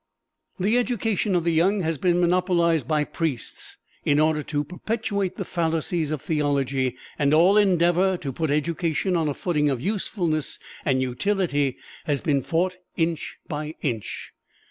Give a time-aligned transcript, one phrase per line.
[0.59, 5.45] The education of the young has been monopolized by priests in order to perpetuate the
[5.45, 11.03] fallacies of theology, and all endeavor to put education on a footing of usefulness and
[11.03, 14.33] utility has been fought inch by inch.